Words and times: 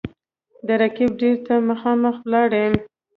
د 0.67 0.67
رقیب 0.81 1.11
دېرې 1.19 1.37
ته 1.45 1.53
مـــخامخ 1.67 2.15
ولاړ 2.23 2.49
یـــم 2.59 2.73